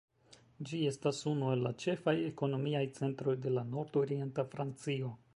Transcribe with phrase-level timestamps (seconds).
[0.69, 5.13] Ĝi estas unu el la ĉefaj ekonomiaj centroj de la nordorienta Francio.